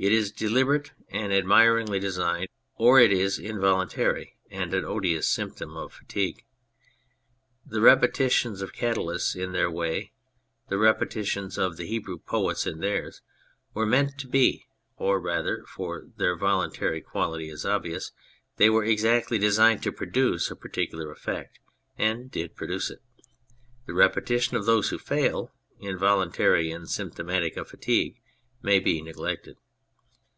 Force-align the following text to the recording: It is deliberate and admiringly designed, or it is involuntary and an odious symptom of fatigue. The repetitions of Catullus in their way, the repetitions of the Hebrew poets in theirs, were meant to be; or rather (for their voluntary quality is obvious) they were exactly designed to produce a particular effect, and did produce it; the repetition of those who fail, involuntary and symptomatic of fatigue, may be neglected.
It 0.00 0.12
is 0.12 0.30
deliberate 0.30 0.92
and 1.10 1.32
admiringly 1.32 1.98
designed, 1.98 2.46
or 2.76 3.00
it 3.00 3.10
is 3.10 3.36
involuntary 3.40 4.38
and 4.48 4.72
an 4.72 4.84
odious 4.84 5.26
symptom 5.26 5.76
of 5.76 5.92
fatigue. 5.92 6.44
The 7.66 7.80
repetitions 7.80 8.62
of 8.62 8.72
Catullus 8.72 9.34
in 9.34 9.50
their 9.50 9.68
way, 9.68 10.12
the 10.68 10.78
repetitions 10.78 11.58
of 11.58 11.76
the 11.76 11.84
Hebrew 11.84 12.18
poets 12.18 12.64
in 12.64 12.78
theirs, 12.78 13.22
were 13.74 13.86
meant 13.86 14.16
to 14.18 14.28
be; 14.28 14.68
or 14.96 15.18
rather 15.18 15.64
(for 15.66 16.04
their 16.16 16.36
voluntary 16.36 17.00
quality 17.00 17.50
is 17.50 17.66
obvious) 17.66 18.12
they 18.56 18.70
were 18.70 18.84
exactly 18.84 19.36
designed 19.36 19.82
to 19.82 19.90
produce 19.90 20.48
a 20.48 20.54
particular 20.54 21.10
effect, 21.10 21.58
and 21.96 22.30
did 22.30 22.54
produce 22.54 22.88
it; 22.88 23.02
the 23.86 23.94
repetition 23.94 24.56
of 24.56 24.64
those 24.64 24.90
who 24.90 24.98
fail, 25.00 25.52
involuntary 25.80 26.70
and 26.70 26.88
symptomatic 26.88 27.56
of 27.56 27.66
fatigue, 27.66 28.20
may 28.62 28.78
be 28.78 29.02
neglected. 29.02 29.56